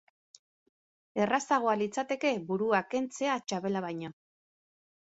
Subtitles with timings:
[1.25, 4.15] Errazagoa litzateke burua kentzea txapela baino.